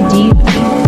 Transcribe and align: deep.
deep. 0.00 0.81